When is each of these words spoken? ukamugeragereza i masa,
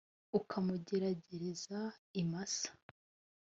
ukamugeragereza 0.39 1.79
i 2.21 2.23
masa, 2.31 2.71